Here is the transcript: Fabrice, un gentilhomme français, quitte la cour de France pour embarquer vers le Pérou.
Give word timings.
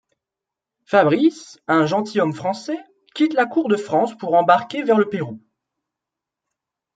Fabrice, 0.87 1.59
un 1.67 1.85
gentilhomme 1.85 2.33
français, 2.33 2.79
quitte 3.13 3.35
la 3.35 3.45
cour 3.45 3.67
de 3.69 3.75
France 3.77 4.17
pour 4.17 4.33
embarquer 4.33 4.81
vers 4.81 4.97
le 4.97 5.07
Pérou. 5.07 5.39